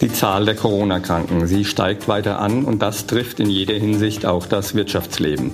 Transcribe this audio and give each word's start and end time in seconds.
Die 0.00 0.10
Zahl 0.10 0.46
der 0.46 0.54
Corona-Kranken, 0.54 1.46
sie 1.46 1.66
steigt 1.66 2.08
weiter 2.08 2.40
an 2.40 2.64
und 2.64 2.80
das 2.80 3.04
trifft 3.04 3.38
in 3.38 3.50
jeder 3.50 3.74
Hinsicht 3.74 4.24
auch 4.24 4.46
das 4.46 4.74
Wirtschaftsleben. 4.74 5.52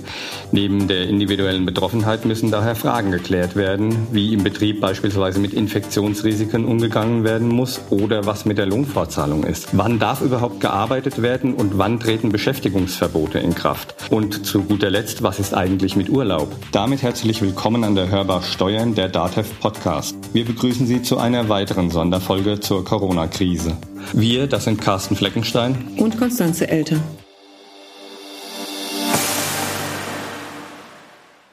Neben 0.53 0.87
der 0.87 1.09
individuellen 1.09 1.65
Betroffenheit 1.65 2.23
müssen 2.23 2.49
daher 2.49 2.77
Fragen 2.77 3.11
geklärt 3.11 3.57
werden, 3.57 4.07
wie 4.13 4.33
im 4.33 4.45
Betrieb 4.45 4.79
beispielsweise 4.79 5.41
mit 5.41 5.53
Infektionsrisiken 5.53 6.63
umgegangen 6.63 7.25
werden 7.25 7.49
muss 7.49 7.81
oder 7.89 8.25
was 8.25 8.45
mit 8.45 8.57
der 8.57 8.67
Lohnfortzahlung 8.67 9.43
ist. 9.43 9.67
Wann 9.73 9.99
darf 9.99 10.21
überhaupt 10.21 10.61
gearbeitet 10.61 11.21
werden 11.21 11.53
und 11.53 11.77
wann 11.77 11.99
treten 11.99 12.29
Beschäftigungsverbote 12.29 13.39
in 13.39 13.53
Kraft? 13.53 13.95
Und 14.11 14.45
zu 14.45 14.63
guter 14.63 14.89
Letzt, 14.89 15.23
was 15.23 15.39
ist 15.39 15.53
eigentlich 15.53 15.97
mit 15.97 16.09
Urlaub? 16.09 16.55
Damit 16.71 17.01
herzlich 17.01 17.41
willkommen 17.41 17.83
an 17.83 17.95
der 17.95 18.07
Hörbar 18.07 18.43
Steuern, 18.43 18.95
der 18.95 19.09
DATEV 19.09 19.59
Podcast. 19.59 20.15
Wir 20.31 20.45
begrüßen 20.45 20.87
Sie 20.87 21.01
zu 21.01 21.17
einer 21.17 21.49
weiteren 21.49 21.89
Sonderfolge 21.89 22.61
zur 22.61 22.85
Corona-Krise. 22.85 23.75
Wir, 24.13 24.47
das 24.47 24.63
sind 24.63 24.81
Carsten 24.81 25.15
Fleckenstein 25.15 25.75
und 25.97 26.17
Konstanze 26.17 26.67
Elter. 26.67 26.99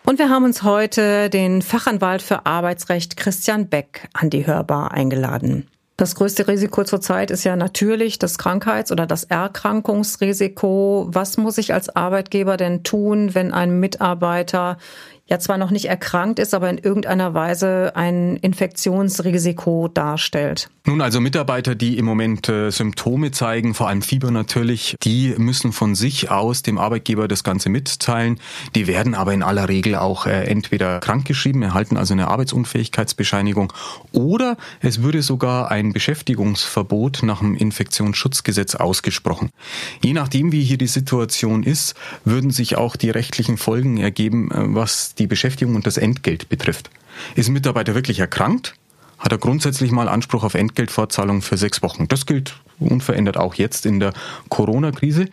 Und 0.07 0.19
wir 0.19 0.29
haben 0.29 0.45
uns 0.45 0.63
heute 0.63 1.31
den 1.31 1.63
Fachanwalt 1.63 2.23
für 2.23 2.47
Arbeitsrecht 2.47 3.17
Christian 3.17 3.69
Beck 3.69 4.09
an 4.13 4.31
die 4.31 4.47
Hörbar 4.47 4.93
eingeladen. 4.93 5.67
Das 5.97 6.17
größte 6.17 6.49
Risiko 6.49 6.83
zurzeit 6.83 7.31
ist 7.31 7.45
ja 7.45 7.55
natürlich 7.55 8.19
das 8.19 8.37
Krankheits- 8.37 8.91
oder 8.91 9.07
das 9.07 9.25
Erkrankungsrisiko. 9.25 11.07
Was 11.11 11.37
muss 11.37 11.57
ich 11.57 11.73
als 11.73 11.95
Arbeitgeber 11.95 12.57
denn 12.57 12.83
tun, 12.83 13.35
wenn 13.35 13.53
ein 13.53 13.79
Mitarbeiter 13.79 14.77
ja 15.27 15.39
zwar 15.39 15.57
noch 15.57 15.71
nicht 15.71 15.87
erkrankt 15.87 16.39
ist, 16.39 16.55
aber 16.55 16.69
in 16.69 16.79
irgendeiner 16.79 17.35
Weise 17.35 17.93
ein 17.95 18.37
Infektionsrisiko 18.37 19.89
darstellt. 19.89 20.69
Nun 20.87 21.01
also 21.01 21.19
Mitarbeiter, 21.19 21.75
die 21.75 21.97
im 21.97 22.05
Moment 22.05 22.47
äh, 22.51 22.71
Symptome 22.71 23.31
zeigen, 23.31 23.73
vor 23.73 23.89
allem 23.89 24.03
Fieber 24.03 24.31
natürlich, 24.31 24.97
die 25.03 25.35
müssen 25.39 25.73
von 25.73 25.95
sich 25.95 26.31
aus 26.31 26.63
dem 26.63 26.77
Arbeitgeber 26.77 27.27
das 27.27 27.43
Ganze 27.43 27.71
mitteilen. 27.71 28.39
Die 28.75 28.87
werden 28.87 29.15
aber 29.15 29.33
in 29.33 29.43
aller 29.43 29.71
Regel 29.71 29.95
auch 29.95 30.27
äh, 30.27 30.45
entweder 30.45 31.01
krankgeschrieben, 31.01 31.63
erhalten 31.63 31.97
also 31.97 32.13
eine 32.13 32.29
Arbeitsunfähigkeitsbescheinigung 32.29 33.73
oder 34.13 34.59
es 34.81 35.03
würde 35.03 35.23
sogar 35.23 35.71
ein 35.71 35.95
Beschäftigungsverbot 35.95 37.23
nach 37.23 37.39
dem 37.39 37.55
Infektionsschutzgesetz 37.55 38.75
ausgesprochen. 38.75 39.49
Je 40.03 40.13
nachdem, 40.13 40.53
wie 40.53 40.63
hier 40.63 40.79
die 40.79 40.87
Situation 40.87 41.63
ist, 41.63 41.95
würden 42.27 42.51
sich 42.51 42.77
auch 42.77 42.97
die 42.97 43.09
rechtlichen 43.09 43.57
Folgen 43.57 43.97
ergeben, 43.97 44.51
äh, 44.51 44.75
die 45.19 45.27
Beschäftigung 45.27 45.75
und 45.75 45.87
das 45.87 45.97
Entgelt 45.97 46.49
betrifft. 46.49 46.91
Ist 47.35 47.49
ein 47.49 47.53
Mitarbeiter 47.53 47.95
wirklich 47.95 48.19
erkrankt, 48.21 48.75
hat 49.19 49.33
er 49.33 49.39
grundsätzlich 49.39 49.91
mal 49.91 50.09
Anspruch 50.09 50.45
auf 50.45 50.55
Entgeltfortzahlung 50.55 51.43
für 51.43 51.57
sechs 51.57 51.83
Wochen. 51.83 52.09
Das 52.09 52.27
gilt 52.27 52.57
unverändert 52.79 53.37
auch 53.37 53.55
jetzt 53.55 53.87
in 53.87 54.01
der 54.01 54.13
Corona-Krise. 54.49 55.27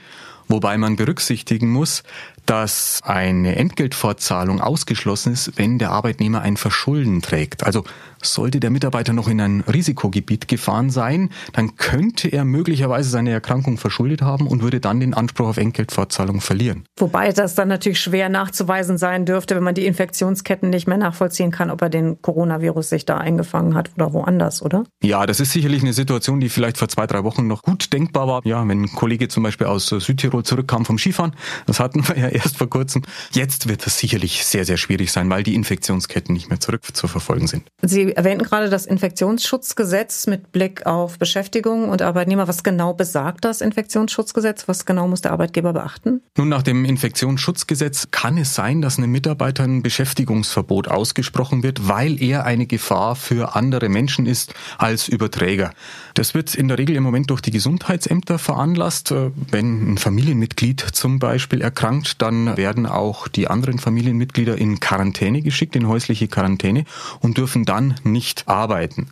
Wobei 0.47 0.77
man 0.77 0.97
berücksichtigen 0.97 1.69
muss, 1.69 2.03
dass 2.45 2.99
eine 3.03 3.55
Entgeltfortzahlung 3.55 4.59
ausgeschlossen 4.59 5.31
ist, 5.31 5.57
wenn 5.57 5.79
der 5.79 5.91
Arbeitnehmer 5.91 6.41
ein 6.41 6.57
Verschulden 6.57 7.21
trägt. 7.21 7.63
Also 7.63 7.85
sollte 8.23 8.59
der 8.59 8.69
Mitarbeiter 8.69 9.13
noch 9.13 9.27
in 9.27 9.41
ein 9.41 9.61
Risikogebiet 9.61 10.47
gefahren 10.47 10.89
sein, 10.89 11.29
dann 11.53 11.75
könnte 11.75 12.27
er 12.27 12.45
möglicherweise 12.45 13.09
seine 13.09 13.31
Erkrankung 13.31 13.77
verschuldet 13.77 14.21
haben 14.21 14.47
und 14.47 14.61
würde 14.61 14.79
dann 14.79 14.99
den 14.99 15.13
Anspruch 15.13 15.47
auf 15.47 15.57
Entgeltfortzahlung 15.57 16.41
verlieren. 16.41 16.83
Wobei 16.97 17.31
das 17.31 17.55
dann 17.55 17.67
natürlich 17.67 17.99
schwer 17.99 18.29
nachzuweisen 18.29 18.97
sein 18.97 19.25
dürfte, 19.25 19.55
wenn 19.55 19.63
man 19.63 19.75
die 19.75 19.85
Infektionsketten 19.85 20.69
nicht 20.69 20.87
mehr 20.87 20.97
nachvollziehen 20.97 21.51
kann, 21.51 21.69
ob 21.69 21.81
er 21.81 21.89
den 21.89 22.21
Coronavirus 22.21 22.89
sich 22.89 23.05
da 23.05 23.17
eingefangen 23.17 23.75
hat 23.75 23.91
oder 23.95 24.13
woanders, 24.13 24.61
oder? 24.61 24.83
Ja, 25.03 25.25
das 25.25 25.39
ist 25.39 25.51
sicherlich 25.51 25.81
eine 25.81 25.93
Situation, 25.93 26.39
die 26.39 26.49
vielleicht 26.49 26.77
vor 26.77 26.87
zwei, 26.87 27.07
drei 27.07 27.23
Wochen 27.23 27.47
noch 27.47 27.63
gut 27.63 27.93
denkbar 27.93 28.27
war. 28.27 28.41
Ja, 28.45 28.67
wenn 28.67 28.83
ein 28.83 28.91
Kollege 28.91 29.27
zum 29.27 29.43
Beispiel 29.43 29.67
aus 29.67 29.87
Südtirol 29.87 30.43
zurückkam 30.43 30.85
vom 30.85 30.97
Skifahren, 30.97 31.35
das 31.65 31.79
hatten 31.79 32.07
wir 32.07 32.17
ja 32.17 32.27
erst 32.29 32.57
vor 32.57 32.69
kurzem. 32.69 33.03
Jetzt 33.31 33.67
wird 33.67 33.85
das 33.85 33.97
sicherlich 33.97 34.45
sehr, 34.45 34.65
sehr 34.65 34.77
schwierig 34.77 35.11
sein, 35.11 35.29
weil 35.29 35.43
die 35.43 35.55
Infektionsketten 35.55 36.33
nicht 36.33 36.49
mehr 36.49 36.59
zurück 36.59 36.83
zu 36.93 37.07
verfolgen 37.07 37.47
sind. 37.47 37.63
Sie 37.81 38.10
erwähnten 38.11 38.45
gerade 38.45 38.69
das 38.69 38.85
Infektionsschutzgesetz 38.85 40.27
mit 40.27 40.51
Blick 40.51 40.85
auf 40.85 41.19
Beschäftigung 41.19 41.89
und 41.89 42.01
Arbeitnehmer. 42.01 42.47
Was 42.47 42.63
genau 42.63 42.93
besagt 42.93 43.45
das 43.45 43.61
Infektionsschutzgesetz? 43.61 44.67
Was 44.67 44.85
genau 44.85 45.07
muss 45.07 45.21
der 45.21 45.31
Arbeitgeber 45.31 45.73
beachten? 45.73 46.21
Nun, 46.37 46.49
nach 46.49 46.63
dem 46.63 46.85
Infektionsschutzgesetz 46.85 48.09
kann 48.11 48.37
es 48.37 48.55
sein, 48.55 48.81
dass 48.81 48.97
einem 48.97 49.11
Mitarbeiter 49.11 49.63
ein 49.63 49.83
Beschäftigungsverbot 49.83 50.87
ausgesprochen 50.87 51.63
wird, 51.63 51.87
weil 51.87 52.21
er 52.21 52.45
eine 52.45 52.65
Gefahr 52.65 53.15
für 53.15 53.55
andere 53.55 53.89
Menschen 53.89 54.25
ist 54.25 54.53
als 54.77 55.07
Überträger. 55.07 55.71
Das 56.13 56.33
wird 56.33 56.55
in 56.55 56.67
der 56.67 56.77
Regel 56.77 56.95
im 56.95 57.03
Moment 57.03 57.29
durch 57.29 57.41
die 57.41 57.51
Gesundheitsämter 57.51 58.39
veranlasst. 58.39 59.13
Wenn 59.51 59.93
ein 59.93 59.97
Familienmitglied 59.97 60.81
zum 60.81 61.19
Beispiel 61.19 61.61
erkrankt, 61.61 62.21
dann 62.21 62.57
werden 62.57 62.85
auch 62.85 63.27
die 63.27 63.47
anderen 63.47 63.79
Familienmitglieder 63.79 64.57
in 64.57 64.79
Quarantäne 64.79 65.41
geschickt, 65.41 65.75
in 65.75 65.87
häusliche 65.87 66.27
Quarantäne 66.27 66.85
und 67.19 67.37
dürfen 67.37 67.65
dann 67.65 67.95
nicht 68.05 68.47
arbeiten. 68.47 69.09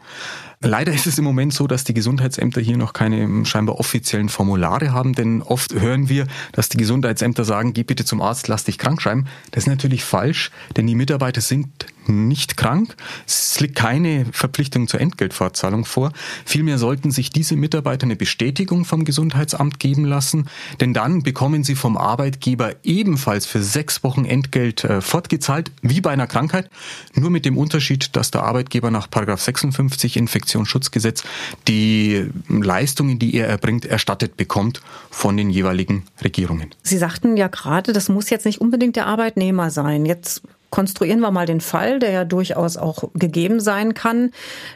Leider 0.62 0.92
ist 0.92 1.08
es 1.08 1.18
im 1.18 1.24
Moment 1.24 1.54
so, 1.54 1.68
dass 1.68 1.86
die 1.86 1.94
Gesundheitsämter 1.94 2.60
hier 2.60 2.76
noch 2.76 2.92
keine 2.92 3.22
ähm, 3.22 3.46
scheinbar 3.46 3.80
offiziellen 3.80 4.28
Formulare 4.28 4.92
haben, 4.92 5.14
denn 5.14 5.42
oft 5.42 5.74
hören 5.74 6.10
wir, 6.10 6.28
dass 6.52 6.68
die 6.68 6.78
Gesundheitsämter 6.78 7.46
sagen, 7.46 7.74
geh 7.74 7.84
bitte 7.84 8.04
zum 8.04 8.22
Arzt, 8.22 8.50
lass 8.50 8.66
dich 8.66 8.78
krank 8.78 9.02
schreiben. 9.02 9.26
Das 9.52 9.64
ist 9.64 9.70
natürlich 9.70 10.04
falsch, 10.04 10.52
denn 10.76 10.86
die 10.86 10.96
Mitarbeiter 10.96 11.40
sind 11.40 11.86
nicht 12.10 12.58
krank. 12.58 12.96
Es 13.26 13.60
liegt 13.60 13.76
keine 13.76 14.26
Verpflichtung 14.32 14.88
zur 14.88 15.02
Entgeltfortzahlung 15.02 15.86
vor. 15.86 16.12
Vielmehr 16.46 16.78
sollten 16.78 17.12
sich 17.12 17.30
diese 17.30 17.56
Mitarbeiter 17.56 18.04
eine 18.04 18.16
Bestätigung 18.16 18.86
vom 18.86 19.06
Gesundheitsamt 19.06 19.80
geben 19.80 20.06
lassen, 20.06 20.50
denn 20.80 20.94
dann 20.94 21.24
bekommen 21.24 21.64
sie 21.64 21.76
vom 21.76 21.98
Arbeitgeber 21.98 22.76
ebenfalls 22.84 23.46
für 23.46 23.62
sechs 23.62 24.04
Wochen 24.04 24.26
Entgelt 24.26 24.84
äh, 24.84 25.02
fortgezahlt, 25.02 25.72
wie 25.82 26.02
bei 26.02 26.12
einer 26.12 26.28
Krankheit, 26.28 26.70
nur 27.14 27.30
mit 27.30 27.46
dem 27.46 27.58
Unterschied, 27.58 28.16
dass 28.16 28.32
der 28.32 28.44
Arbeitgeber 28.44 28.92
nach 28.92 29.08
56 29.10 30.18
Infektionsschutzgesetz 30.18 31.24
die 31.68 32.26
Leistungen, 32.48 33.20
die 33.20 33.36
er 33.36 33.48
erbringt, 33.48 33.86
erstattet 33.86 34.38
bekommt 34.38 34.82
von 35.10 35.38
den 35.38 35.50
jeweiligen 35.50 36.06
Regierungen. 36.24 36.74
Sie 36.84 36.98
sagten 36.98 37.38
ja 37.38 37.48
gerade, 37.48 37.94
das 37.94 38.10
muss 38.10 38.30
jetzt 38.30 38.46
nicht 38.46 38.62
unbedingt 38.62 38.96
der 38.96 39.08
Arbeitnehmer 39.08 39.72
sein. 39.72 40.06
Jetzt 40.06 40.42
konstruieren 40.70 41.20
wir 41.20 41.32
mal 41.32 41.46
den 41.46 41.62
Fall, 41.62 42.00
der 42.00 42.12
ja 42.12 42.26
durchaus 42.26 42.78
auch 42.78 43.10
gegeben 43.14 43.60
sein 43.60 43.94
kann, 43.94 44.32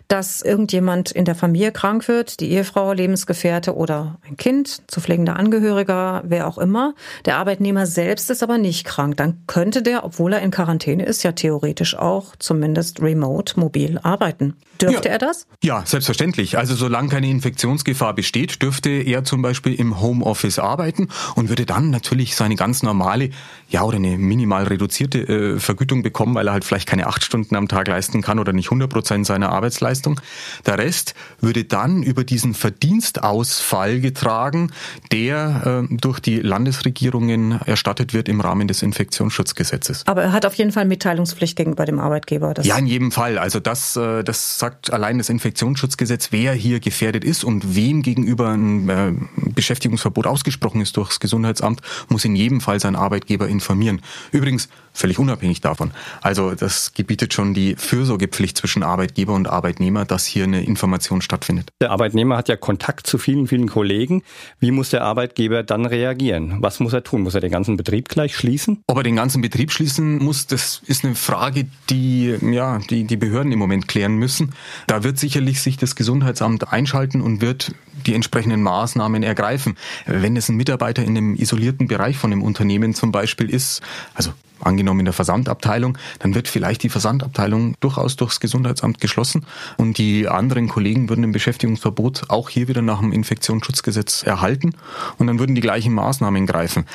dass 0.07 0.41
irgendjemand 0.41 1.11
in 1.11 1.25
der 1.25 1.35
Familie 1.35 1.71
krank 1.71 2.07
wird, 2.07 2.39
die 2.39 2.51
Ehefrau, 2.51 2.93
Lebensgefährte 2.93 3.75
oder 3.75 4.17
ein 4.27 4.37
Kind, 4.37 4.81
zu 4.87 5.01
pflegender 5.01 5.35
Angehöriger, 5.35 6.23
wer 6.25 6.47
auch 6.47 6.57
immer. 6.57 6.93
Der 7.25 7.37
Arbeitnehmer 7.37 7.85
selbst 7.85 8.29
ist 8.29 8.43
aber 8.43 8.57
nicht 8.57 8.85
krank. 8.85 9.17
Dann 9.17 9.43
könnte 9.47 9.81
der, 9.81 10.03
obwohl 10.03 10.33
er 10.33 10.41
in 10.41 10.51
Quarantäne 10.51 11.05
ist, 11.05 11.23
ja 11.23 11.31
theoretisch 11.31 11.95
auch 11.95 12.35
zumindest 12.37 13.01
remote 13.01 13.59
mobil 13.59 13.99
arbeiten. 14.01 14.55
Dürfte 14.81 15.07
ja. 15.07 15.13
er 15.13 15.19
das? 15.19 15.47
Ja, 15.61 15.83
selbstverständlich. 15.85 16.57
Also 16.57 16.75
solange 16.75 17.09
keine 17.09 17.29
Infektionsgefahr 17.29 18.13
besteht, 18.13 18.61
dürfte 18.61 18.89
er 18.89 19.23
zum 19.23 19.41
Beispiel 19.41 19.73
im 19.73 20.01
Homeoffice 20.01 20.59
arbeiten 20.59 21.09
und 21.35 21.49
würde 21.49 21.65
dann 21.65 21.91
natürlich 21.91 22.35
seine 22.35 22.55
ganz 22.55 22.83
normale, 22.83 23.29
ja 23.69 23.83
oder 23.83 23.97
eine 23.97 24.17
minimal 24.17 24.63
reduzierte 24.65 25.19
äh, 25.19 25.59
Vergütung 25.59 25.82
Vergütung 25.83 26.01
bekommen, 26.01 26.33
weil 26.35 26.47
er 26.47 26.53
halt 26.53 26.63
vielleicht 26.63 26.87
keine 26.87 27.07
acht 27.07 27.23
Stunden 27.23 27.55
am 27.57 27.67
Tag 27.67 27.89
leisten 27.89 28.21
kann 28.21 28.39
oder 28.39 28.53
nicht 28.53 28.67
100 28.67 28.89
Prozent 28.89 29.25
seiner 29.25 29.49
Arbeitsleistung. 29.49 30.21
Der 30.65 30.77
Rest 30.77 31.13
würde 31.41 31.65
dann 31.65 32.03
über 32.03 32.23
diesen 32.23 32.53
Verdienstausfall 32.53 33.99
getragen, 33.99 34.71
der 35.11 35.87
äh, 35.91 35.95
durch 35.97 36.21
die 36.21 36.39
Landesregierungen 36.39 37.59
erstattet 37.65 38.13
wird 38.13 38.29
im 38.29 38.39
Rahmen 38.39 38.69
des 38.69 38.81
Infektionsschutzgesetzes. 38.81 40.03
Aber 40.07 40.23
er 40.23 40.31
hat 40.31 40.45
auf 40.45 40.53
jeden 40.53 40.71
Fall 40.71 40.85
Mitteilungspflicht 40.85 41.57
gegenüber 41.57 41.85
dem 41.85 41.99
Arbeitgeber. 41.99 42.53
ja, 42.61 42.77
in 42.77 42.87
jedem 42.87 43.11
Fall. 43.11 43.37
Also 43.37 43.59
das, 43.59 43.97
äh, 43.97 44.23
das 44.23 44.59
sagt 44.59 44.93
allein 44.93 45.17
das 45.17 45.27
Infektionsschutzgesetz, 45.27 46.29
wer 46.31 46.53
hier 46.53 46.79
gefährdet 46.79 47.25
ist 47.25 47.43
und 47.43 47.75
wem 47.75 48.03
gegenüber 48.03 48.51
ein 48.51 48.89
äh, 48.89 49.11
Beschäftigungsverbot 49.35 50.27
ausgesprochen 50.27 50.79
ist 50.79 50.95
durchs 50.95 51.19
Gesundheitsamt, 51.19 51.81
muss 52.07 52.23
in 52.23 52.37
jedem 52.37 52.61
Fall 52.61 52.79
sein 52.79 52.95
Arbeitgeber 52.95 53.49
informieren. 53.49 54.01
Übrigens, 54.31 54.69
völlig 54.93 55.19
unabhängig 55.19 55.61
davon. 55.61 55.91
Also 56.21 56.55
das 56.55 56.93
gebietet 56.93 57.33
schon 57.33 57.53
die 57.53 57.75
Fürsorgepflicht 57.75 58.57
zwischen 58.57 58.83
Arbeitgeber 58.83 59.33
und 59.33 59.47
Arbeitnehmer, 59.47 60.05
dass 60.05 60.25
hier 60.25 60.43
eine 60.43 60.63
Information 60.63 61.21
stattfindet. 61.21 61.69
Der 61.81 61.91
Arbeitnehmer 61.91 62.37
hat 62.37 62.49
ja 62.49 62.55
Kontakt 62.55 63.07
zu 63.07 63.17
vielen, 63.17 63.47
vielen 63.47 63.67
Kollegen. 63.67 64.23
Wie 64.59 64.71
muss 64.71 64.91
der 64.91 65.03
Arbeitgeber 65.03 65.63
dann 65.63 65.85
reagieren? 65.85 66.57
Was 66.61 66.79
muss 66.79 66.93
er 66.93 67.03
tun? 67.03 67.21
Muss 67.21 67.35
er 67.35 67.41
den 67.41 67.51
ganzen 67.51 67.75
Betrieb 67.75 68.09
gleich 68.09 68.35
schließen? 68.35 68.83
Ob 68.87 68.97
er 68.97 69.03
den 69.03 69.15
ganzen 69.15 69.41
Betrieb 69.41 69.71
schließen 69.71 70.19
muss, 70.19 70.47
das 70.47 70.81
ist 70.85 71.03
eine 71.03 71.15
Frage, 71.15 71.65
die 71.89 72.37
ja 72.41 72.79
die 72.89 73.05
die 73.05 73.17
Behörden 73.17 73.51
im 73.51 73.59
Moment 73.59 73.87
klären 73.87 74.15
müssen. 74.15 74.53
Da 74.87 75.03
wird 75.03 75.17
sicherlich 75.17 75.61
sich 75.61 75.77
das 75.77 75.95
Gesundheitsamt 75.95 76.71
einschalten 76.71 77.21
und 77.21 77.41
wird 77.41 77.73
die 78.05 78.13
entsprechenden 78.13 78.61
Maßnahmen 78.61 79.23
ergreifen. 79.23 79.77
Wenn 80.05 80.35
es 80.35 80.49
ein 80.49 80.55
Mitarbeiter 80.55 81.03
in 81.03 81.17
einem 81.17 81.35
isolierten 81.35 81.87
Bereich 81.87 82.17
von 82.17 82.31
einem 82.31 82.43
Unternehmen 82.43 82.93
zum 82.93 83.11
Beispiel 83.11 83.49
ist, 83.49 83.81
also 84.13 84.33
angenommen 84.63 85.01
in 85.01 85.05
der 85.05 85.13
Versandabteilung, 85.13 85.97
dann 86.19 86.35
wird 86.35 86.47
vielleicht 86.47 86.83
die 86.83 86.89
Versandabteilung 86.89 87.75
durchaus 87.79 88.15
durchs 88.15 88.39
Gesundheitsamt 88.39 88.99
geschlossen. 88.99 89.45
Und 89.77 89.97
die 89.97 90.27
anderen 90.27 90.67
Kollegen 90.67 91.09
würden 91.09 91.23
ein 91.23 91.31
Beschäftigungsverbot 91.31 92.29
auch 92.29 92.49
hier 92.49 92.67
wieder 92.67 92.81
nach 92.81 92.99
dem 92.99 93.11
Infektionsschutzgesetz 93.11 94.23
erhalten. 94.23 94.73
Und 95.17 95.27
dann 95.27 95.39
würden 95.39 95.55
die 95.55 95.61
gleichen 95.61 95.93
Maßnahmen 95.93 96.45
greifen 96.45 96.85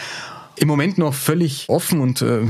im 0.61 0.69
Moment 0.69 0.99
noch 0.99 1.15
völlig 1.15 1.69
offen 1.69 2.01
und 2.01 2.23
äh, 2.23 2.41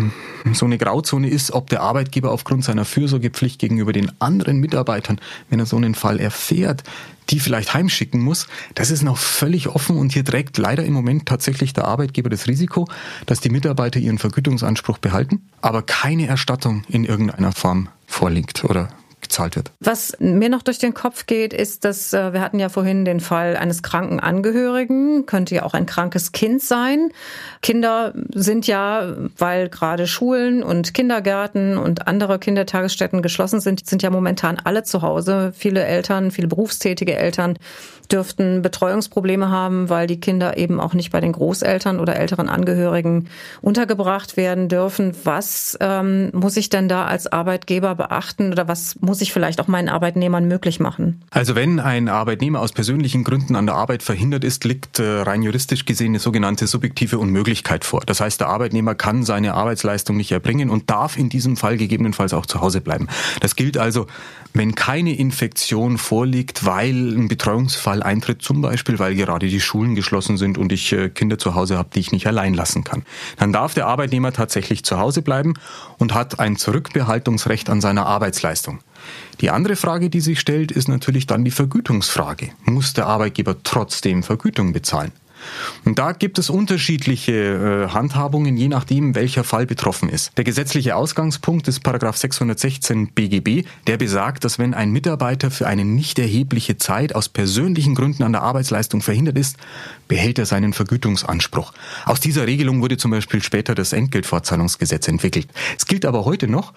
so 0.52 0.66
eine 0.66 0.78
Grauzone 0.78 1.28
ist, 1.28 1.52
ob 1.52 1.68
der 1.70 1.82
Arbeitgeber 1.82 2.30
aufgrund 2.30 2.64
seiner 2.64 2.84
Fürsorgepflicht 2.84 3.58
gegenüber 3.58 3.92
den 3.92 4.10
anderen 4.20 4.58
Mitarbeitern, 4.58 5.20
wenn 5.50 5.58
er 5.58 5.66
so 5.66 5.76
einen 5.76 5.94
Fall 5.94 6.20
erfährt, 6.20 6.84
die 7.30 7.40
vielleicht 7.40 7.74
heimschicken 7.74 8.20
muss, 8.20 8.46
das 8.74 8.90
ist 8.90 9.02
noch 9.02 9.18
völlig 9.18 9.68
offen 9.68 9.96
und 9.96 10.12
hier 10.12 10.24
trägt 10.24 10.56
leider 10.58 10.84
im 10.84 10.94
Moment 10.94 11.26
tatsächlich 11.26 11.72
der 11.72 11.84
Arbeitgeber 11.84 12.30
das 12.30 12.46
Risiko, 12.46 12.88
dass 13.26 13.40
die 13.40 13.50
Mitarbeiter 13.50 14.00
ihren 14.00 14.18
Vergütungsanspruch 14.18 14.98
behalten, 14.98 15.42
aber 15.60 15.82
keine 15.82 16.26
Erstattung 16.26 16.84
in 16.88 17.04
irgendeiner 17.04 17.52
Form 17.52 17.88
vorliegt 18.06 18.64
oder 18.64 18.88
gezahlt 19.28 19.56
wird. 19.56 19.70
Was 19.80 20.16
mir 20.18 20.48
noch 20.48 20.62
durch 20.62 20.78
den 20.78 20.94
Kopf 20.94 21.26
geht, 21.26 21.52
ist, 21.52 21.84
dass 21.84 22.12
äh, 22.12 22.32
wir 22.32 22.40
hatten 22.40 22.58
ja 22.58 22.68
vorhin 22.68 23.04
den 23.04 23.20
Fall 23.20 23.56
eines 23.56 23.82
kranken 23.82 24.20
Angehörigen, 24.20 25.26
könnte 25.26 25.54
ja 25.54 25.62
auch 25.64 25.74
ein 25.74 25.86
krankes 25.86 26.32
Kind 26.32 26.62
sein. 26.62 27.10
Kinder 27.62 28.14
sind 28.34 28.66
ja, 28.66 29.14
weil 29.36 29.68
gerade 29.68 30.06
Schulen 30.06 30.62
und 30.62 30.94
Kindergärten 30.94 31.76
und 31.76 32.06
andere 32.06 32.38
Kindertagesstätten 32.38 33.22
geschlossen 33.22 33.60
sind, 33.60 33.86
sind 33.86 34.02
ja 34.02 34.10
momentan 34.10 34.58
alle 34.62 34.82
zu 34.82 35.02
Hause. 35.02 35.52
Viele 35.56 35.84
Eltern, 35.84 36.30
viele 36.30 36.48
berufstätige 36.48 37.16
Eltern 37.16 37.58
dürften 38.10 38.62
Betreuungsprobleme 38.62 39.50
haben, 39.50 39.88
weil 39.88 40.06
die 40.06 40.20
Kinder 40.20 40.56
eben 40.56 40.80
auch 40.80 40.94
nicht 40.94 41.10
bei 41.10 41.20
den 41.20 41.32
Großeltern 41.32 42.00
oder 42.00 42.16
älteren 42.16 42.48
Angehörigen 42.48 43.28
untergebracht 43.60 44.36
werden 44.36 44.68
dürfen. 44.68 45.14
Was 45.24 45.76
ähm, 45.80 46.30
muss 46.32 46.56
ich 46.56 46.70
denn 46.70 46.88
da 46.88 47.04
als 47.04 47.26
Arbeitgeber 47.26 47.94
beachten 47.94 48.52
oder 48.52 48.68
was 48.68 48.96
muss 49.00 49.17
ich 49.20 49.32
vielleicht 49.32 49.60
auch 49.60 49.68
meinen 49.68 49.88
Arbeitnehmern 49.88 50.46
möglich 50.46 50.80
machen? 50.80 51.22
Also 51.30 51.54
wenn 51.54 51.80
ein 51.80 52.08
Arbeitnehmer 52.08 52.60
aus 52.60 52.72
persönlichen 52.72 53.24
Gründen 53.24 53.56
an 53.56 53.66
der 53.66 53.74
Arbeit 53.74 54.02
verhindert 54.02 54.44
ist, 54.44 54.64
liegt 54.64 54.98
äh, 54.98 55.20
rein 55.20 55.42
juristisch 55.42 55.84
gesehen 55.84 56.08
eine 56.08 56.18
sogenannte 56.18 56.66
subjektive 56.66 57.18
Unmöglichkeit 57.18 57.84
vor. 57.84 58.02
Das 58.06 58.20
heißt, 58.20 58.40
der 58.40 58.48
Arbeitnehmer 58.48 58.94
kann 58.94 59.24
seine 59.24 59.54
Arbeitsleistung 59.54 60.16
nicht 60.16 60.32
erbringen 60.32 60.70
und 60.70 60.90
darf 60.90 61.16
in 61.16 61.28
diesem 61.28 61.56
Fall 61.56 61.76
gegebenenfalls 61.76 62.34
auch 62.34 62.46
zu 62.46 62.60
Hause 62.60 62.80
bleiben. 62.80 63.08
Das 63.40 63.56
gilt 63.56 63.78
also, 63.78 64.06
wenn 64.54 64.74
keine 64.74 65.16
Infektion 65.16 65.98
vorliegt, 65.98 66.64
weil 66.64 66.94
ein 66.94 67.28
Betreuungsfall 67.28 67.88
Fall 67.88 68.02
eintritt, 68.02 68.42
zum 68.42 68.60
Beispiel, 68.60 68.98
weil 68.98 69.14
gerade 69.14 69.48
die 69.48 69.60
Schulen 69.60 69.94
geschlossen 69.94 70.36
sind 70.36 70.58
und 70.58 70.72
ich 70.72 70.92
äh, 70.92 71.08
Kinder 71.08 71.38
zu 71.38 71.54
Hause 71.54 71.78
habe, 71.78 71.88
die 71.94 72.00
ich 72.00 72.12
nicht 72.12 72.26
allein 72.26 72.52
lassen 72.52 72.84
kann. 72.84 73.02
Dann 73.38 73.52
darf 73.52 73.72
der 73.72 73.86
Arbeitnehmer 73.86 74.32
tatsächlich 74.32 74.84
zu 74.84 74.98
Hause 74.98 75.22
bleiben 75.22 75.54
und 75.96 76.12
hat 76.12 76.38
ein 76.38 76.56
Zurückbehaltungsrecht 76.56 77.70
an 77.70 77.80
seiner 77.80 78.04
Arbeitsleistung. 78.04 78.80
Die 79.40 79.48
andere 79.50 79.76
Frage, 79.76 80.10
die 80.10 80.20
sich 80.20 80.38
stellt, 80.38 80.70
ist 80.70 80.88
natürlich 80.88 81.26
dann 81.26 81.44
die 81.44 81.50
Vergütungsfrage. 81.50 82.50
Muss 82.64 82.92
der 82.92 83.06
Arbeitgeber 83.06 83.56
trotzdem 83.62 84.22
Vergütung 84.22 84.72
bezahlen? 84.72 85.12
Und 85.84 85.98
da 85.98 86.12
gibt 86.12 86.38
es 86.38 86.50
unterschiedliche 86.50 87.32
äh, 87.88 87.92
Handhabungen, 87.92 88.56
je 88.56 88.68
nachdem, 88.68 89.14
welcher 89.14 89.44
Fall 89.44 89.66
betroffen 89.66 90.08
ist. 90.08 90.36
Der 90.36 90.44
gesetzliche 90.44 90.96
Ausgangspunkt 90.96 91.68
ist 91.68 91.80
Paragraph 91.80 92.16
616 92.16 93.08
BGB, 93.08 93.66
der 93.86 93.96
besagt, 93.96 94.44
dass 94.44 94.58
wenn 94.58 94.74
ein 94.74 94.90
Mitarbeiter 94.90 95.50
für 95.50 95.66
eine 95.66 95.84
nicht 95.84 96.18
erhebliche 96.18 96.78
Zeit 96.78 97.14
aus 97.14 97.28
persönlichen 97.28 97.94
Gründen 97.94 98.22
an 98.22 98.32
der 98.32 98.42
Arbeitsleistung 98.42 99.02
verhindert 99.02 99.38
ist, 99.38 99.56
behält 100.08 100.38
er 100.38 100.46
seinen 100.46 100.72
Vergütungsanspruch. 100.72 101.72
Aus 102.04 102.20
dieser 102.20 102.46
Regelung 102.46 102.80
wurde 102.82 102.96
zum 102.96 103.10
Beispiel 103.10 103.42
später 103.42 103.74
das 103.74 103.92
Entgeltfortzahlungsgesetz 103.92 105.08
entwickelt. 105.08 105.48
Es 105.76 105.86
gilt 105.86 106.04
aber 106.04 106.24
heute 106.24 106.48
noch 106.48 106.72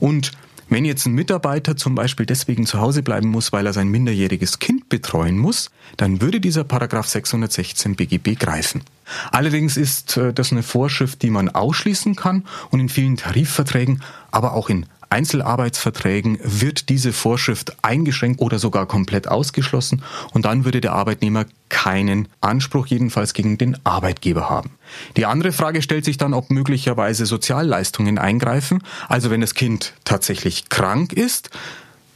und 0.00 0.32
wenn 0.68 0.84
jetzt 0.84 1.06
ein 1.06 1.12
Mitarbeiter 1.12 1.76
zum 1.76 1.94
Beispiel 1.94 2.26
deswegen 2.26 2.66
zu 2.66 2.80
Hause 2.80 3.02
bleiben 3.02 3.28
muss, 3.28 3.52
weil 3.52 3.66
er 3.66 3.72
sein 3.72 3.88
minderjähriges 3.88 4.58
Kind 4.58 4.88
betreuen 4.88 5.38
muss, 5.38 5.70
dann 5.96 6.20
würde 6.20 6.40
dieser 6.40 6.64
Paragraph 6.64 7.06
616 7.06 7.94
BGB 7.94 8.38
greifen. 8.38 8.82
Allerdings 9.30 9.76
ist 9.76 10.16
äh, 10.16 10.32
das 10.32 10.52
eine 10.52 10.62
Vorschrift, 10.62 11.22
die 11.22 11.30
man 11.30 11.48
ausschließen 11.48 12.16
kann 12.16 12.44
und 12.70 12.80
in 12.80 12.88
vielen 12.88 13.16
Tarifverträgen, 13.16 14.02
aber 14.30 14.54
auch 14.54 14.68
in 14.68 14.86
Einzelarbeitsverträgen 15.10 16.38
wird 16.42 16.88
diese 16.88 17.12
Vorschrift 17.12 17.76
eingeschränkt 17.82 18.40
oder 18.40 18.58
sogar 18.58 18.86
komplett 18.86 19.28
ausgeschlossen 19.28 20.02
und 20.32 20.44
dann 20.44 20.64
würde 20.64 20.80
der 20.80 20.92
Arbeitnehmer 20.92 21.46
keinen 21.68 22.28
Anspruch 22.40 22.86
jedenfalls 22.86 23.34
gegen 23.34 23.58
den 23.58 23.76
Arbeitgeber 23.84 24.48
haben. 24.48 24.70
Die 25.16 25.26
andere 25.26 25.52
Frage 25.52 25.82
stellt 25.82 26.04
sich 26.04 26.16
dann, 26.16 26.34
ob 26.34 26.50
möglicherweise 26.50 27.26
Sozialleistungen 27.26 28.18
eingreifen. 28.18 28.82
Also 29.08 29.30
wenn 29.30 29.40
das 29.40 29.54
Kind 29.54 29.94
tatsächlich 30.04 30.68
krank 30.68 31.12
ist, 31.12 31.50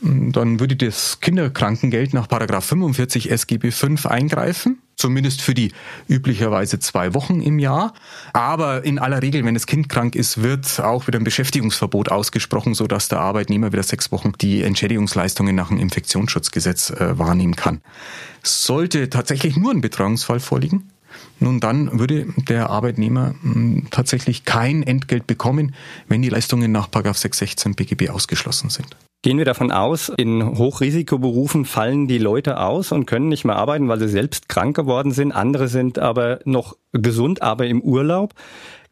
dann 0.00 0.60
würde 0.60 0.76
das 0.76 1.20
Kinderkrankengeld 1.20 2.14
nach 2.14 2.28
45 2.28 3.30
SGB 3.30 3.70
V 3.70 4.08
eingreifen, 4.08 4.79
zumindest 5.00 5.42
für 5.42 5.54
die 5.54 5.72
üblicherweise 6.08 6.78
zwei 6.78 7.14
Wochen 7.14 7.40
im 7.40 7.58
Jahr. 7.58 7.94
Aber 8.32 8.84
in 8.84 8.98
aller 8.98 9.22
Regel, 9.22 9.44
wenn 9.44 9.54
das 9.54 9.66
Kind 9.66 9.88
krank 9.88 10.14
ist, 10.14 10.42
wird 10.42 10.80
auch 10.80 11.06
wieder 11.06 11.18
ein 11.18 11.24
Beschäftigungsverbot 11.24 12.10
ausgesprochen, 12.10 12.74
sodass 12.74 13.08
der 13.08 13.20
Arbeitnehmer 13.20 13.72
wieder 13.72 13.82
sechs 13.82 14.12
Wochen 14.12 14.32
die 14.40 14.62
Entschädigungsleistungen 14.62 15.56
nach 15.56 15.68
dem 15.68 15.78
Infektionsschutzgesetz 15.78 16.90
äh, 16.90 17.18
wahrnehmen 17.18 17.56
kann. 17.56 17.80
Sollte 18.42 19.10
tatsächlich 19.10 19.56
nur 19.56 19.72
ein 19.72 19.80
Betreuungsfall 19.80 20.40
vorliegen, 20.40 20.90
nun 21.38 21.60
dann 21.60 21.98
würde 21.98 22.26
der 22.36 22.70
Arbeitnehmer 22.70 23.34
hm, 23.42 23.88
tatsächlich 23.90 24.44
kein 24.44 24.82
Entgelt 24.82 25.26
bekommen, 25.26 25.74
wenn 26.06 26.22
die 26.22 26.28
Leistungen 26.28 26.70
nach 26.70 26.88
616 26.92 27.74
BGB 27.74 28.10
ausgeschlossen 28.10 28.70
sind. 28.70 28.96
Gehen 29.22 29.36
wir 29.36 29.44
davon 29.44 29.70
aus, 29.70 30.10
in 30.16 30.56
Hochrisikoberufen 30.56 31.66
fallen 31.66 32.08
die 32.08 32.16
Leute 32.16 32.58
aus 32.58 32.90
und 32.90 33.04
können 33.04 33.28
nicht 33.28 33.44
mehr 33.44 33.56
arbeiten, 33.56 33.86
weil 33.88 33.98
sie 33.98 34.08
selbst 34.08 34.48
krank 34.48 34.74
geworden 34.74 35.12
sind. 35.12 35.32
Andere 35.32 35.68
sind 35.68 35.98
aber 35.98 36.40
noch 36.46 36.76
gesund, 36.92 37.42
aber 37.42 37.66
im 37.66 37.82
Urlaub. 37.82 38.32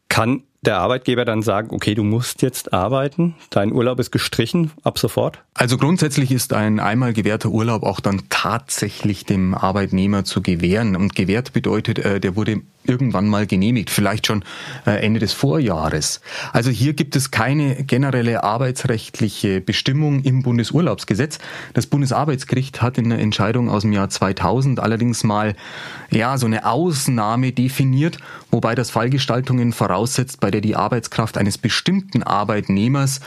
Kann 0.07 0.43
der 0.61 0.77
Arbeitgeber 0.77 1.23
dann 1.23 1.41
sagen, 1.41 1.69
okay, 1.71 1.95
du 1.95 2.03
musst 2.03 2.41
jetzt 2.41 2.73
arbeiten, 2.73 3.35
dein 3.49 3.71
Urlaub 3.71 3.99
ist 3.99 4.11
gestrichen 4.11 4.71
ab 4.83 4.99
sofort? 4.99 5.41
Also 5.53 5.77
grundsätzlich 5.77 6.31
ist 6.31 6.53
ein 6.53 6.79
einmal 6.79 7.13
gewährter 7.13 7.49
Urlaub 7.49 7.83
auch 7.83 7.99
dann 7.99 8.23
tatsächlich 8.29 9.25
dem 9.25 9.53
Arbeitnehmer 9.53 10.25
zu 10.25 10.41
gewähren. 10.41 10.95
Und 10.95 11.15
gewährt 11.15 11.53
bedeutet, 11.53 11.99
äh, 11.99 12.19
der 12.19 12.35
wurde 12.35 12.61
irgendwann 12.85 13.27
mal 13.27 13.45
genehmigt, 13.45 13.89
vielleicht 13.89 14.27
schon 14.27 14.43
äh, 14.85 14.91
Ende 14.91 15.19
des 15.19 15.33
Vorjahres. 15.33 16.21
Also 16.53 16.71
hier 16.71 16.93
gibt 16.93 17.15
es 17.15 17.29
keine 17.29 17.83
generelle 17.83 18.43
arbeitsrechtliche 18.43 19.61
Bestimmung 19.61 20.23
im 20.23 20.41
Bundesurlaubsgesetz. 20.43 21.39
Das 21.73 21.87
Bundesarbeitsgericht 21.87 22.81
hat 22.81 22.97
in 22.97 23.09
der 23.09 23.19
Entscheidung 23.19 23.69
aus 23.69 23.83
dem 23.83 23.93
Jahr 23.93 24.09
2000 24.09 24.79
allerdings 24.79 25.23
mal 25.23 25.55
ja 26.09 26.37
so 26.37 26.45
eine 26.45 26.65
Ausnahme 26.65 27.51
definiert, 27.51 28.17
wobei 28.49 28.75
das 28.75 28.89
Fallgestaltungen 28.89 29.73
voraussetzt, 29.73 30.39
bei 30.39 30.48
der 30.51 30.61
die 30.61 30.75
Arbeitskraft 30.75 31.37
eines 31.37 31.57
bestimmten 31.57 32.23
Arbeitnehmers 32.23 33.21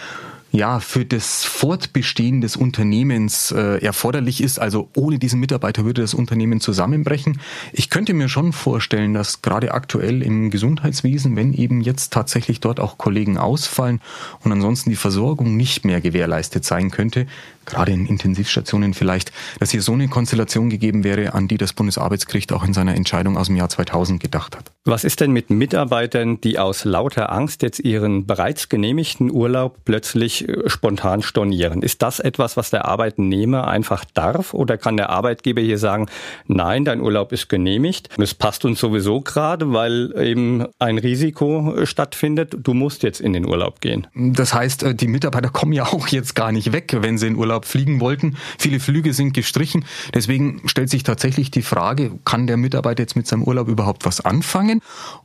ja 0.52 0.80
für 0.80 1.04
das 1.04 1.44
Fortbestehen 1.44 2.42
des 2.42 2.56
Unternehmens 2.56 3.50
äh, 3.50 3.82
erforderlich 3.82 4.42
ist. 4.42 4.60
Also 4.60 4.88
ohne 4.94 5.18
diesen 5.18 5.40
Mitarbeiter 5.40 5.84
würde 5.84 6.02
das 6.02 6.14
Unternehmen 6.14 6.60
zusammenbrechen. 6.60 7.40
Ich 7.72 7.90
könnte 7.90 8.12
mir 8.12 8.28
schon 8.28 8.52
vorstellen, 8.52 9.14
dass 9.14 9.42
gerade 9.42 9.72
aktuell 9.72 10.22
im 10.22 10.50
Gesundheitswesen, 10.50 11.36
wenn 11.36 11.54
eben 11.54 11.80
jetzt 11.80 12.12
tatsächlich 12.12 12.60
dort 12.60 12.80
auch 12.80 12.98
Kollegen 12.98 13.38
ausfallen 13.38 14.00
und 14.44 14.52
ansonsten 14.52 14.90
die 14.90 14.96
Versorgung 14.96 15.56
nicht 15.56 15.84
mehr 15.84 16.00
gewährleistet 16.00 16.64
sein 16.64 16.90
könnte, 16.90 17.26
gerade 17.64 17.92
in 17.92 18.06
Intensivstationen 18.06 18.92
vielleicht, 18.92 19.32
dass 19.58 19.70
hier 19.70 19.82
so 19.82 19.94
eine 19.94 20.08
Konstellation 20.08 20.68
gegeben 20.68 21.02
wäre, 21.02 21.32
an 21.32 21.48
die 21.48 21.56
das 21.56 21.72
Bundesarbeitsgericht 21.72 22.52
auch 22.52 22.64
in 22.64 22.74
seiner 22.74 22.94
Entscheidung 22.94 23.38
aus 23.38 23.46
dem 23.46 23.56
Jahr 23.56 23.70
2000 23.70 24.20
gedacht 24.20 24.56
hat. 24.56 24.71
Was 24.84 25.04
ist 25.04 25.20
denn 25.20 25.30
mit 25.30 25.48
Mitarbeitern, 25.48 26.40
die 26.40 26.58
aus 26.58 26.84
lauter 26.84 27.30
Angst 27.30 27.62
jetzt 27.62 27.78
ihren 27.78 28.26
bereits 28.26 28.68
genehmigten 28.68 29.30
Urlaub 29.30 29.76
plötzlich 29.84 30.48
äh, 30.48 30.68
spontan 30.68 31.22
stornieren? 31.22 31.82
Ist 31.82 32.02
das 32.02 32.18
etwas, 32.18 32.56
was 32.56 32.70
der 32.70 32.86
Arbeitnehmer 32.86 33.68
einfach 33.68 34.04
darf 34.04 34.54
oder 34.54 34.78
kann 34.78 34.96
der 34.96 35.10
Arbeitgeber 35.10 35.60
hier 35.60 35.78
sagen, 35.78 36.08
nein, 36.48 36.84
dein 36.84 37.00
Urlaub 37.00 37.30
ist 37.30 37.48
genehmigt 37.48 38.08
es 38.18 38.34
passt 38.34 38.64
uns 38.64 38.80
sowieso 38.80 39.20
gerade, 39.20 39.72
weil 39.72 40.12
eben 40.18 40.66
ein 40.80 40.98
Risiko 40.98 41.76
äh, 41.76 41.86
stattfindet, 41.86 42.56
du 42.60 42.74
musst 42.74 43.04
jetzt 43.04 43.20
in 43.20 43.34
den 43.34 43.46
Urlaub 43.46 43.80
gehen? 43.80 44.08
Das 44.14 44.52
heißt, 44.52 44.82
äh, 44.82 44.94
die 44.96 45.06
Mitarbeiter 45.06 45.50
kommen 45.50 45.72
ja 45.72 45.84
auch 45.92 46.08
jetzt 46.08 46.34
gar 46.34 46.50
nicht 46.50 46.72
weg, 46.72 46.96
wenn 46.98 47.18
sie 47.18 47.28
in 47.28 47.36
Urlaub 47.36 47.66
fliegen 47.66 48.00
wollten. 48.00 48.36
Viele 48.58 48.80
Flüge 48.80 49.12
sind 49.12 49.32
gestrichen. 49.32 49.84
Deswegen 50.12 50.62
stellt 50.66 50.90
sich 50.90 51.04
tatsächlich 51.04 51.52
die 51.52 51.62
Frage, 51.62 52.18
kann 52.24 52.48
der 52.48 52.56
Mitarbeiter 52.56 53.04
jetzt 53.04 53.14
mit 53.14 53.28
seinem 53.28 53.44
Urlaub 53.44 53.68
überhaupt 53.68 54.04
was 54.04 54.20
anfangen? 54.20 54.71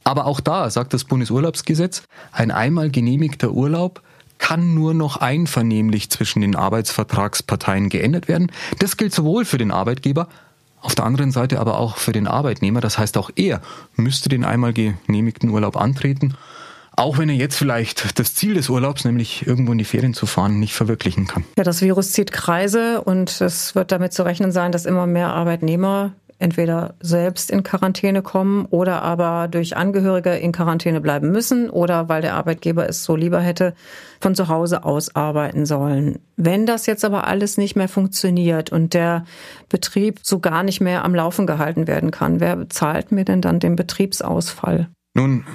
Aber 0.04 0.26
auch 0.26 0.40
da 0.40 0.70
sagt 0.70 0.94
das 0.94 1.04
Bundesurlaubsgesetz, 1.06 2.04
ein 2.32 2.52
einmal 2.52 2.90
genehmigter 2.90 3.52
Urlaub 3.52 4.02
kann 4.40 4.74
nur 4.74 4.94
noch 4.94 5.18
einvernehmlich 5.18 6.10
zwischen 6.10 6.42
den 6.42 6.56
Arbeitsvertragsparteien 6.56 7.90
geändert 7.90 8.28
werden. 8.28 8.52
Das 8.80 8.98
gilt 8.98 9.14
sowohl 9.14 9.46
für 9.46 9.58
den 9.58 9.72
Arbeitgeber 9.72 10.28
auf 10.80 10.94
der 10.94 11.06
anderen 11.06 11.32
Seite 11.32 11.60
aber 11.60 11.80
auch 11.80 11.98
für 11.98 12.12
den 12.12 12.28
Arbeitnehmer. 12.28 12.82
Das 12.82 12.98
heißt, 12.98 13.18
auch 13.18 13.32
er 13.36 13.62
müsste 13.96 14.30
den 14.30 14.46
einmal 14.46 14.74
genehmigten 14.74 15.50
Urlaub 15.50 15.76
antreten 15.76 16.36
auch 16.98 17.20
wenn 17.20 17.30
er 17.30 17.36
jetzt 17.36 17.56
vielleicht 17.56 18.20
das 18.20 18.34
Ziel 18.34 18.56
des 18.56 18.70
Urlaubs, 18.70 19.06
nämlich 19.06 19.46
irgendwo 19.46 19.72
in 19.72 19.78
die 19.78 19.86
Ferien 19.86 20.16
zu 20.16 20.26
fahren, 20.26 20.60
nicht 20.60 20.74
verwirklichen 20.74 21.28
kann. 21.28 21.46
Ja, 21.56 21.64
das 21.64 21.82
Virus 21.82 22.12
zieht 22.12 22.32
Kreise 22.32 23.02
und 23.02 23.40
es 23.40 23.76
wird 23.76 23.92
damit 23.92 24.14
zu 24.14 24.26
rechnen 24.26 24.52
sein, 24.52 24.72
dass 24.72 24.86
immer 24.86 25.06
mehr 25.06 25.30
Arbeitnehmer 25.30 26.14
entweder 26.40 26.96
selbst 27.00 27.50
in 27.50 27.64
Quarantäne 27.64 28.22
kommen 28.22 28.66
oder 28.66 29.02
aber 29.02 29.48
durch 29.48 29.76
Angehörige 29.76 30.32
in 30.32 30.52
Quarantäne 30.52 31.02
bleiben 31.02 31.32
müssen 31.32 31.70
oder 31.70 32.10
weil 32.10 32.22
der 32.22 32.36
Arbeitgeber 32.36 32.88
es 32.88 33.04
so 33.04 33.16
lieber 33.16 33.40
hätte, 33.40 33.74
von 34.22 34.36
zu 34.36 34.48
Hause 34.48 34.84
aus 34.84 35.16
arbeiten 35.16 35.66
sollen. 35.66 36.20
Wenn 36.36 36.66
das 36.66 36.86
jetzt 36.86 37.06
aber 37.06 37.28
alles 37.28 37.58
nicht 37.58 37.76
mehr 37.76 37.90
funktioniert 37.90 38.72
und 38.72 38.94
der 38.94 39.26
Betrieb 39.70 40.20
so 40.24 40.40
gar 40.40 40.64
nicht 40.64 40.82
mehr 40.82 41.04
am 41.04 41.16
Laufen 41.16 41.48
gehalten 41.48 41.88
werden 41.88 42.12
kann, 42.12 42.40
wer 42.40 42.56
bezahlt 42.56 43.12
mir 43.12 43.26
denn 43.26 43.42
dann 43.42 43.60
den 43.60 43.76
Betriebsausfall? 43.76 44.90
Nun, 45.18 45.46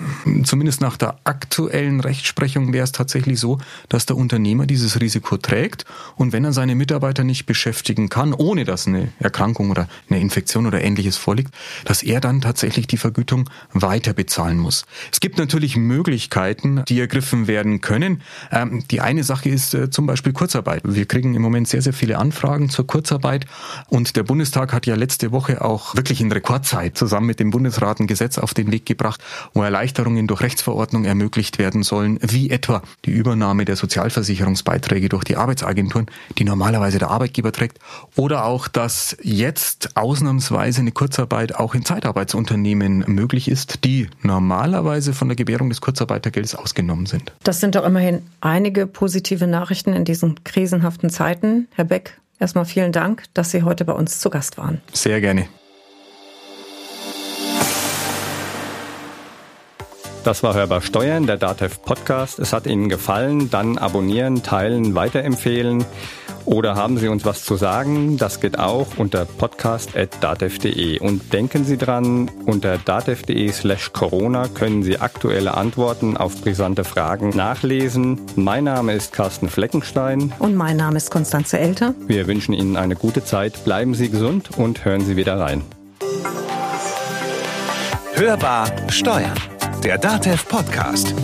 zumindest 0.42 0.80
nach 0.80 0.96
der 0.96 1.18
aktuellen 1.22 2.00
Rechtsprechung 2.00 2.72
wäre 2.72 2.82
es 2.82 2.90
tatsächlich 2.90 3.38
so, 3.38 3.58
dass 3.88 4.06
der 4.06 4.16
Unternehmer 4.16 4.66
dieses 4.66 5.00
Risiko 5.00 5.36
trägt 5.36 5.84
und 6.16 6.32
wenn 6.32 6.44
er 6.44 6.52
seine 6.52 6.74
Mitarbeiter 6.74 7.22
nicht 7.22 7.46
beschäftigen 7.46 8.08
kann, 8.08 8.34
ohne 8.34 8.64
dass 8.64 8.88
eine 8.88 9.12
Erkrankung 9.20 9.70
oder 9.70 9.86
eine 10.10 10.18
Infektion 10.18 10.66
oder 10.66 10.82
ähnliches 10.82 11.16
vorliegt, 11.16 11.54
dass 11.84 12.02
er 12.02 12.20
dann 12.20 12.40
tatsächlich 12.40 12.88
die 12.88 12.96
Vergütung 12.96 13.48
weiter 13.72 14.14
bezahlen 14.14 14.58
muss. 14.58 14.84
Es 15.12 15.20
gibt 15.20 15.38
natürlich 15.38 15.76
Möglichkeiten, 15.76 16.82
die 16.88 16.98
ergriffen 16.98 17.46
werden 17.46 17.80
können. 17.80 18.22
Ähm, 18.50 18.82
die 18.90 19.00
eine 19.00 19.22
Sache 19.22 19.48
ist 19.48 19.74
äh, 19.74 19.90
zum 19.90 20.06
Beispiel 20.06 20.32
Kurzarbeit. 20.32 20.82
Wir 20.84 21.06
kriegen 21.06 21.36
im 21.36 21.42
Moment 21.42 21.68
sehr, 21.68 21.82
sehr 21.82 21.92
viele 21.92 22.18
Anfragen 22.18 22.68
zur 22.68 22.88
Kurzarbeit 22.88 23.46
und 23.88 24.16
der 24.16 24.24
Bundestag 24.24 24.72
hat 24.72 24.86
ja 24.86 24.96
letzte 24.96 25.30
Woche 25.30 25.64
auch 25.64 25.94
wirklich 25.94 26.20
in 26.20 26.32
Rekordzeit 26.32 26.98
zusammen 26.98 27.28
mit 27.28 27.38
dem 27.38 27.52
Bundesrat 27.52 28.00
ein 28.00 28.08
Gesetz 28.08 28.38
auf 28.38 28.54
den 28.54 28.72
Weg 28.72 28.86
gebracht, 28.86 29.22
wo 29.54 29.62
Erleichterungen 29.62 30.26
durch 30.26 30.40
Rechtsverordnung 30.40 31.04
ermöglicht 31.04 31.58
werden 31.58 31.82
sollen, 31.82 32.18
wie 32.22 32.50
etwa 32.50 32.82
die 33.04 33.10
Übernahme 33.10 33.64
der 33.64 33.76
Sozialversicherungsbeiträge 33.76 35.08
durch 35.08 35.24
die 35.24 35.36
Arbeitsagenturen, 35.36 36.06
die 36.38 36.44
normalerweise 36.44 36.98
der 36.98 37.10
Arbeitgeber 37.10 37.52
trägt, 37.52 37.78
oder 38.16 38.44
auch, 38.44 38.68
dass 38.68 39.16
jetzt 39.22 39.96
ausnahmsweise 39.96 40.80
eine 40.80 40.92
Kurzarbeit 40.92 41.54
auch 41.54 41.74
in 41.74 41.84
Zeitarbeitsunternehmen 41.84 43.04
möglich 43.06 43.48
ist, 43.48 43.84
die 43.84 44.08
normalerweise 44.22 45.12
von 45.12 45.28
der 45.28 45.36
Gewährung 45.36 45.68
des 45.68 45.80
Kurzarbeitergelds 45.80 46.54
ausgenommen 46.54 47.06
sind. 47.06 47.32
Das 47.42 47.60
sind 47.60 47.74
doch 47.74 47.84
immerhin 47.84 48.22
einige 48.40 48.86
positive 48.86 49.46
Nachrichten 49.46 49.92
in 49.92 50.04
diesen 50.04 50.42
krisenhaften 50.44 51.10
Zeiten. 51.10 51.68
Herr 51.74 51.84
Beck, 51.84 52.18
erstmal 52.38 52.64
vielen 52.64 52.92
Dank, 52.92 53.24
dass 53.34 53.50
Sie 53.50 53.62
heute 53.62 53.84
bei 53.84 53.92
uns 53.92 54.20
zu 54.20 54.30
Gast 54.30 54.58
waren. 54.58 54.80
Sehr 54.92 55.20
gerne. 55.20 55.46
Das 60.24 60.44
war 60.44 60.54
Hörbar 60.54 60.82
Steuern, 60.82 61.26
der 61.26 61.36
DATEV 61.36 61.82
Podcast. 61.82 62.38
Es 62.38 62.52
hat 62.52 62.68
Ihnen 62.68 62.88
gefallen, 62.88 63.50
dann 63.50 63.76
abonnieren, 63.76 64.44
teilen, 64.44 64.94
weiterempfehlen. 64.94 65.84
Oder 66.44 66.76
haben 66.76 66.96
Sie 66.96 67.08
uns 67.08 67.24
was 67.24 67.44
zu 67.44 67.56
sagen? 67.56 68.18
Das 68.18 68.40
geht 68.40 68.56
auch 68.56 68.86
unter 68.98 69.24
podcast.datev.de. 69.24 71.00
Und 71.00 71.32
denken 71.32 71.64
Sie 71.64 71.76
dran, 71.76 72.30
unter 72.46 72.78
datev.de 72.78 73.50
slash 73.50 73.92
Corona 73.92 74.46
können 74.46 74.84
Sie 74.84 74.98
aktuelle 74.98 75.54
Antworten 75.54 76.16
auf 76.16 76.40
brisante 76.40 76.84
Fragen 76.84 77.30
nachlesen. 77.30 78.20
Mein 78.36 78.64
Name 78.64 78.94
ist 78.94 79.12
Carsten 79.12 79.48
Fleckenstein. 79.48 80.32
Und 80.38 80.54
mein 80.54 80.76
Name 80.76 80.98
ist 80.98 81.10
Konstanze 81.10 81.58
Elter. 81.58 81.94
Wir 82.06 82.28
wünschen 82.28 82.54
Ihnen 82.54 82.76
eine 82.76 82.94
gute 82.94 83.24
Zeit. 83.24 83.64
Bleiben 83.64 83.94
Sie 83.94 84.08
gesund 84.08 84.56
und 84.56 84.84
hören 84.84 85.04
Sie 85.04 85.16
wieder 85.16 85.40
rein. 85.40 85.62
Hörbar 88.14 88.70
Steuern 88.88 89.34
der 89.82 89.98
DATEV 89.98 90.44
Podcast. 90.46 91.14